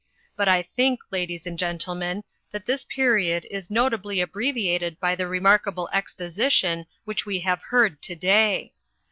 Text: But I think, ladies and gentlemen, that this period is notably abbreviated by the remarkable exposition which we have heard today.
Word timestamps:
But 0.35 0.47
I 0.49 0.63
think, 0.63 0.99
ladies 1.11 1.45
and 1.45 1.59
gentlemen, 1.59 2.23
that 2.49 2.65
this 2.65 2.83
period 2.83 3.45
is 3.51 3.69
notably 3.69 4.19
abbreviated 4.19 4.99
by 4.99 5.13
the 5.13 5.27
remarkable 5.27 5.89
exposition 5.93 6.87
which 7.05 7.27
we 7.27 7.41
have 7.41 7.61
heard 7.61 8.01
today. 8.01 8.73